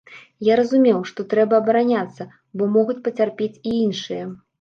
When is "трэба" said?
1.33-1.59